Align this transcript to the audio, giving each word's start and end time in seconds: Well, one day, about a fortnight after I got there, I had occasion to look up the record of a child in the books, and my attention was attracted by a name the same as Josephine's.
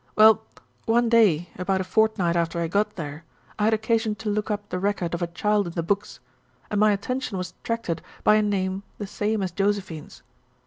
Well, 0.15 0.41
one 0.87 1.09
day, 1.09 1.49
about 1.59 1.79
a 1.79 1.83
fortnight 1.83 2.35
after 2.35 2.59
I 2.59 2.67
got 2.67 2.95
there, 2.95 3.23
I 3.59 3.65
had 3.65 3.73
occasion 3.75 4.15
to 4.15 4.31
look 4.31 4.49
up 4.49 4.69
the 4.69 4.79
record 4.79 5.13
of 5.13 5.21
a 5.21 5.27
child 5.27 5.67
in 5.67 5.73
the 5.73 5.83
books, 5.83 6.19
and 6.71 6.79
my 6.79 6.91
attention 6.91 7.37
was 7.37 7.51
attracted 7.59 8.01
by 8.23 8.33
a 8.33 8.41
name 8.41 8.81
the 8.97 9.05
same 9.05 9.43
as 9.43 9.51
Josephine's. 9.51 10.23